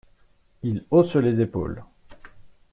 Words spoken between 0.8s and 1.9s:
hausse les épaules.